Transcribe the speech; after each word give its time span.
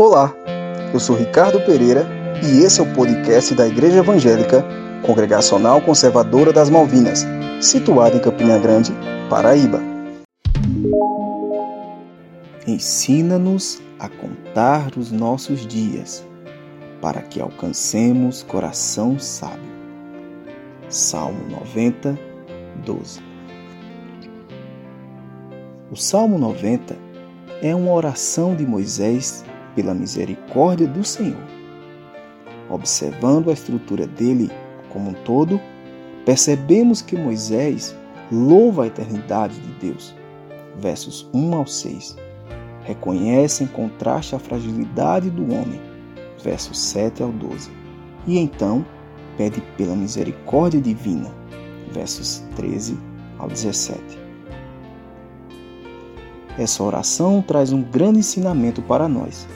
Olá, 0.00 0.32
eu 0.94 1.00
sou 1.00 1.16
Ricardo 1.16 1.60
Pereira 1.62 2.06
e 2.40 2.62
esse 2.62 2.78
é 2.78 2.84
o 2.84 2.94
podcast 2.94 3.52
da 3.52 3.66
Igreja 3.66 3.98
Evangélica 3.98 4.64
Congregacional 5.04 5.80
Conservadora 5.80 6.52
das 6.52 6.70
Malvinas, 6.70 7.26
situada 7.60 8.16
em 8.16 8.20
Campina 8.20 8.56
Grande, 8.60 8.92
Paraíba. 9.28 9.80
Ensina-nos 12.64 13.82
a 13.98 14.08
contar 14.08 14.92
os 14.96 15.10
nossos 15.10 15.66
dias, 15.66 16.24
para 17.02 17.20
que 17.20 17.40
alcancemos 17.40 18.44
coração 18.44 19.18
sábio. 19.18 19.72
Salmo 20.88 21.44
90, 21.50 22.16
12. 22.86 23.20
O 25.90 25.96
Salmo 25.96 26.38
90 26.38 26.96
é 27.60 27.74
uma 27.74 27.90
oração 27.90 28.54
de 28.54 28.64
Moisés 28.64 29.44
pela 29.78 29.94
misericórdia 29.94 30.88
do 30.88 31.04
Senhor. 31.04 31.38
Observando 32.68 33.48
a 33.48 33.52
estrutura 33.52 34.08
dele 34.08 34.50
como 34.90 35.10
um 35.10 35.14
todo, 35.22 35.60
percebemos 36.26 37.00
que 37.00 37.16
Moisés 37.16 37.94
louva 38.32 38.82
a 38.82 38.86
eternidade 38.88 39.54
de 39.60 39.72
Deus. 39.74 40.12
Versos 40.80 41.30
1 41.32 41.54
ao 41.54 41.64
6. 41.64 42.16
Reconhece 42.82 43.62
em 43.62 43.68
contraste 43.68 44.34
a 44.34 44.40
fragilidade 44.40 45.30
do 45.30 45.44
homem. 45.44 45.80
Versos 46.42 46.76
7 46.76 47.22
ao 47.22 47.30
12. 47.30 47.70
E 48.26 48.36
então 48.36 48.84
pede 49.36 49.60
pela 49.76 49.94
misericórdia 49.94 50.80
divina. 50.80 51.32
Versos 51.92 52.42
13 52.56 52.98
ao 53.38 53.46
17. 53.46 54.02
Essa 56.58 56.82
oração 56.82 57.40
traz 57.40 57.72
um 57.72 57.80
grande 57.80 58.18
ensinamento 58.18 58.82
para 58.82 59.06
nós 59.06 59.46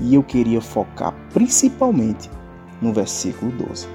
e 0.00 0.14
eu 0.14 0.22
queria 0.22 0.60
focar 0.60 1.14
principalmente 1.32 2.30
no 2.80 2.92
versículo 2.92 3.52
12. 3.52 3.86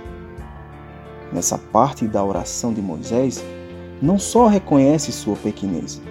Nessa 1.33 1.57
parte 1.57 2.07
da 2.07 2.23
oração 2.23 2.73
de 2.73 2.81
Moisés, 2.81 3.43
não 4.01 4.19
só 4.19 4.47
reconhece 4.47 5.11
sua 5.11 5.35
pequenez, 5.35 6.01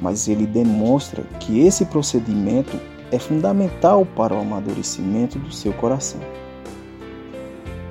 mas 0.00 0.28
ele 0.28 0.46
demonstra 0.46 1.22
que 1.40 1.60
esse 1.60 1.84
procedimento 1.86 2.78
é 3.10 3.18
fundamental 3.18 4.04
para 4.04 4.34
o 4.34 4.40
amadurecimento 4.40 5.38
do 5.38 5.52
seu 5.52 5.72
coração. 5.72 6.20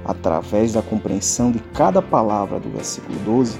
Através 0.05 0.73
da 0.73 0.81
compreensão 0.81 1.51
de 1.51 1.59
cada 1.73 2.01
palavra 2.01 2.59
do 2.59 2.69
versículo 2.69 3.17
12, 3.19 3.57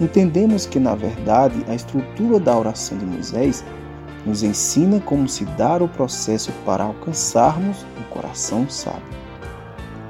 entendemos 0.00 0.66
que, 0.66 0.78
na 0.78 0.94
verdade, 0.94 1.64
a 1.68 1.74
estrutura 1.74 2.38
da 2.38 2.56
oração 2.56 2.96
de 2.96 3.04
Moisés 3.04 3.64
nos 4.26 4.42
ensina 4.42 5.00
como 5.00 5.28
se 5.28 5.44
dar 5.44 5.82
o 5.82 5.88
processo 5.88 6.50
para 6.64 6.84
alcançarmos 6.84 7.84
um 7.98 8.02
coração 8.14 8.68
sábio. 8.68 9.02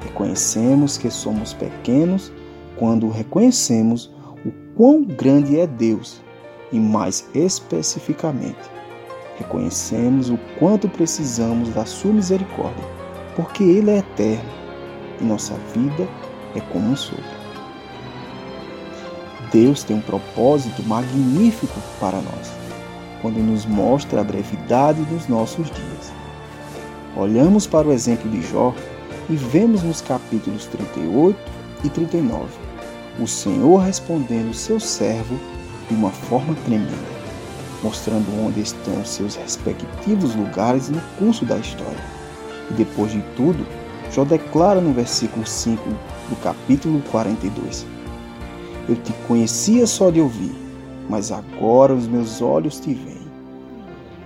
Reconhecemos 0.02 0.96
que 0.96 1.10
somos 1.10 1.52
pequenos 1.52 2.32
quando 2.76 3.08
reconhecemos 3.08 4.12
o 4.44 4.52
quão 4.76 5.02
grande 5.02 5.58
é 5.58 5.66
Deus 5.66 6.22
e, 6.70 6.78
mais 6.78 7.28
especificamente, 7.34 8.70
reconhecemos 9.38 10.30
o 10.30 10.38
quanto 10.58 10.88
precisamos 10.88 11.70
da 11.70 11.84
Sua 11.84 12.12
misericórdia, 12.12 12.84
porque 13.34 13.64
Ele 13.64 13.90
é 13.90 13.98
eterno 13.98 14.50
e 15.20 15.24
nossa 15.24 15.54
vida 15.74 16.06
é 16.54 16.60
como 16.60 16.90
um 16.90 16.96
sopro. 16.96 17.24
Deus 19.52 19.84
tem 19.84 19.96
um 19.96 20.00
propósito 20.00 20.82
magnífico 20.82 21.80
para 22.00 22.20
nós 22.20 22.63
quando 23.24 23.38
nos 23.38 23.64
mostra 23.64 24.20
a 24.20 24.24
brevidade 24.24 25.00
dos 25.04 25.28
nossos 25.28 25.70
dias. 25.70 26.12
Olhamos 27.16 27.66
para 27.66 27.88
o 27.88 27.92
exemplo 27.92 28.30
de 28.30 28.42
Jó 28.42 28.74
e 29.30 29.34
vemos 29.34 29.82
nos 29.82 30.02
capítulos 30.02 30.66
38 30.66 31.34
e 31.84 31.88
39 31.88 32.48
o 33.18 33.26
Senhor 33.26 33.78
respondendo 33.78 34.52
seu 34.52 34.78
servo 34.78 35.38
de 35.88 35.94
uma 35.94 36.10
forma 36.10 36.54
tremenda, 36.66 36.92
mostrando 37.82 38.26
onde 38.44 38.60
estão 38.60 39.02
seus 39.06 39.36
respectivos 39.36 40.34
lugares 40.34 40.90
no 40.90 41.00
curso 41.18 41.46
da 41.46 41.56
história. 41.56 42.04
E 42.70 42.74
depois 42.74 43.10
de 43.12 43.22
tudo, 43.36 43.66
Jó 44.12 44.26
declara 44.26 44.82
no 44.82 44.92
versículo 44.92 45.46
5 45.46 45.82
do 46.28 46.36
capítulo 46.42 47.00
42: 47.10 47.86
Eu 48.86 48.96
te 48.96 49.14
conhecia 49.26 49.86
só 49.86 50.10
de 50.10 50.20
ouvir, 50.20 50.54
mas 51.08 51.32
agora 51.32 51.94
os 51.94 52.06
meus 52.06 52.42
olhos 52.42 52.78
te 52.78 52.92
veem. 52.92 53.23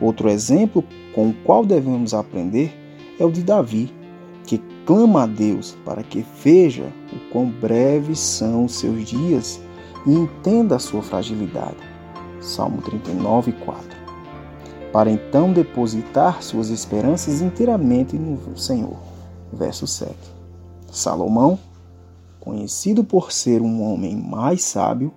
Outro 0.00 0.28
exemplo 0.28 0.84
com 1.14 1.28
o 1.28 1.34
qual 1.44 1.64
devemos 1.64 2.14
aprender 2.14 2.72
é 3.18 3.24
o 3.24 3.30
de 3.30 3.42
Davi, 3.42 3.92
que 4.44 4.58
clama 4.86 5.24
a 5.24 5.26
Deus 5.26 5.76
para 5.84 6.02
que 6.02 6.24
veja 6.42 6.92
o 7.12 7.32
quão 7.32 7.46
breves 7.46 8.18
são 8.18 8.64
os 8.64 8.74
seus 8.76 9.04
dias 9.04 9.60
e 10.06 10.12
entenda 10.12 10.76
a 10.76 10.78
sua 10.78 11.02
fragilidade. 11.02 11.76
Salmo 12.40 12.80
39, 12.82 13.52
4. 13.52 13.98
Para 14.92 15.10
então 15.10 15.52
depositar 15.52 16.42
suas 16.42 16.70
esperanças 16.70 17.42
inteiramente 17.42 18.16
no 18.16 18.56
Senhor. 18.56 18.96
Verso 19.52 19.86
7. 19.86 20.14
Salomão, 20.90 21.58
conhecido 22.40 23.04
por 23.04 23.32
ser 23.32 23.60
um 23.60 23.82
homem 23.82 24.16
mais 24.16 24.62
sábio, 24.62 25.12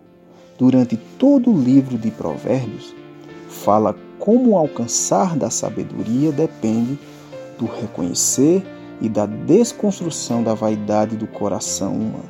durante 0.57 0.97
todo 1.17 1.51
o 1.51 1.57
livro 1.57 1.97
de 1.97 2.11
Provérbios, 2.11 2.93
fala 3.47 3.95
como 4.21 4.55
alcançar 4.55 5.35
da 5.35 5.49
sabedoria 5.49 6.31
depende 6.31 6.97
do 7.57 7.65
reconhecer 7.65 8.63
e 9.01 9.09
da 9.09 9.25
desconstrução 9.25 10.43
da 10.43 10.53
vaidade 10.53 11.17
do 11.17 11.25
coração 11.25 11.93
humano. 11.93 12.29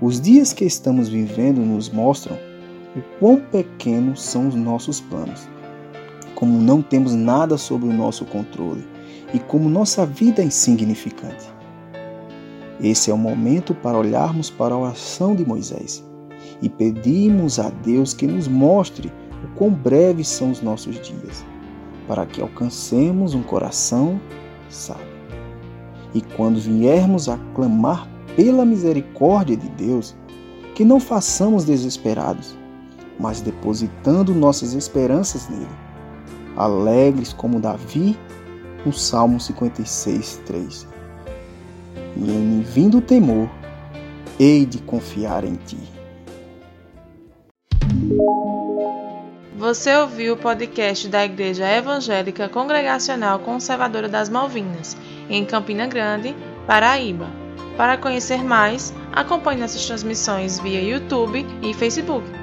Os 0.00 0.20
dias 0.20 0.52
que 0.52 0.64
estamos 0.64 1.08
vivendo 1.08 1.60
nos 1.60 1.90
mostram 1.90 2.38
o 2.94 3.02
quão 3.18 3.40
pequenos 3.40 4.22
são 4.22 4.46
os 4.46 4.54
nossos 4.54 5.00
planos, 5.00 5.48
como 6.36 6.60
não 6.60 6.80
temos 6.80 7.12
nada 7.12 7.58
sob 7.58 7.84
o 7.84 7.92
nosso 7.92 8.24
controle 8.24 8.86
e 9.34 9.40
como 9.40 9.68
nossa 9.68 10.06
vida 10.06 10.42
é 10.42 10.44
insignificante. 10.44 11.52
Esse 12.80 13.10
é 13.10 13.14
o 13.14 13.18
momento 13.18 13.74
para 13.74 13.98
olharmos 13.98 14.48
para 14.48 14.74
a 14.74 14.78
oração 14.78 15.34
de 15.34 15.44
Moisés 15.44 16.04
e 16.60 16.68
pedirmos 16.68 17.58
a 17.58 17.68
Deus 17.68 18.14
que 18.14 18.28
nos 18.28 18.46
mostre 18.46 19.12
quão 19.56 19.70
breves 19.70 20.28
são 20.28 20.50
os 20.50 20.60
nossos 20.60 21.00
dias, 21.00 21.44
para 22.06 22.26
que 22.26 22.40
alcancemos 22.40 23.34
um 23.34 23.42
coração 23.42 24.20
sábio. 24.68 25.12
E 26.14 26.20
quando 26.20 26.60
viermos 26.60 27.28
a 27.28 27.38
clamar 27.54 28.08
pela 28.36 28.64
misericórdia 28.64 29.56
de 29.56 29.68
Deus, 29.70 30.14
que 30.74 30.84
não 30.84 30.98
façamos 30.98 31.64
desesperados, 31.64 32.56
mas 33.18 33.40
depositando 33.40 34.34
nossas 34.34 34.72
esperanças 34.72 35.48
nele, 35.48 35.68
alegres 36.56 37.32
como 37.32 37.60
Davi 37.60 38.18
no 38.84 38.92
Salmo 38.92 39.38
56, 39.38 40.42
3. 40.44 40.88
E 42.16 42.30
em 42.30 42.38
me 42.38 42.64
vindo 42.64 42.98
o 42.98 43.02
temor, 43.02 43.48
hei 44.38 44.66
de 44.66 44.78
confiar 44.78 45.44
em 45.44 45.54
ti. 45.54 45.78
Você 49.62 49.94
ouviu 49.94 50.34
o 50.34 50.36
podcast 50.36 51.06
da 51.06 51.24
Igreja 51.24 51.64
Evangélica 51.64 52.48
Congregacional 52.48 53.38
Conservadora 53.38 54.08
das 54.08 54.28
Malvinas, 54.28 54.96
em 55.30 55.44
Campina 55.44 55.86
Grande, 55.86 56.34
Paraíba. 56.66 57.30
Para 57.76 57.96
conhecer 57.96 58.42
mais, 58.42 58.92
acompanhe 59.12 59.60
nossas 59.60 59.86
transmissões 59.86 60.58
via 60.58 60.82
YouTube 60.82 61.46
e 61.62 61.72
Facebook. 61.74 62.41